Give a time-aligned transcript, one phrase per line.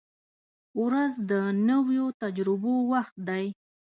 [0.83, 1.31] •ورځ د
[1.69, 3.45] نویو تجربو وخت دی.